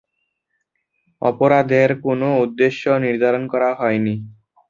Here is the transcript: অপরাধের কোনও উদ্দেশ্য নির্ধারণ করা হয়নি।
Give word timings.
অপরাধের 1.21 1.89
কোনও 2.05 2.29
উদ্দেশ্য 2.43 2.83
নির্ধারণ 3.05 3.43
করা 3.53 3.69
হয়নি। 3.73 4.15